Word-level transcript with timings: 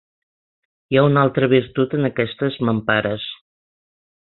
Hi 0.93 0.99
ha 1.01 1.03
una 1.09 1.21
altra 1.27 1.51
virtut 1.53 1.95
en 2.01 2.11
aquestes 2.11 2.61
mampares. 2.71 3.31